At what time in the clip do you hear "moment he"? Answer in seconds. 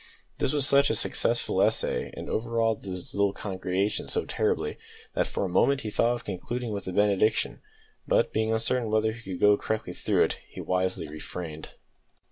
5.47-5.91